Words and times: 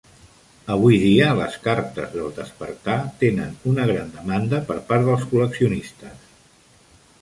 Avui 0.75 0.95
dia, 1.03 1.27
les 1.39 1.57
cartes 1.67 2.09
d"El 2.15 2.33
despertar" 2.39 2.97
tenen 3.23 3.55
una 3.75 3.89
gran 3.93 4.13
demanda 4.19 4.65
per 4.73 4.83
part 4.93 5.11
dels 5.13 5.31
col·leccionistes. 5.33 6.31